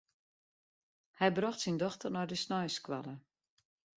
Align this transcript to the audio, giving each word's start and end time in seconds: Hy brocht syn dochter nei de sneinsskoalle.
Hy 1.19 1.27
brocht 1.35 1.61
syn 1.63 1.77
dochter 1.83 2.11
nei 2.13 2.27
de 2.31 2.37
sneinsskoalle. 2.43 3.13